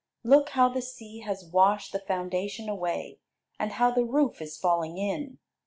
[0.23, 3.19] Look how the sea has washed the foundation away,
[3.59, 5.37] and how the roof is falling in!